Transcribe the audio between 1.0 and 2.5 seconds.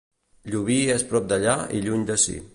prop d'allà i lluny d'ací.